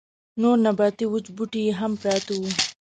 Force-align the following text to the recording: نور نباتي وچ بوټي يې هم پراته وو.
نور 0.41 0.57
نباتي 0.65 1.05
وچ 1.09 1.25
بوټي 1.35 1.61
يې 1.67 1.73
هم 1.79 1.91
پراته 2.01 2.33
وو. 2.39 2.49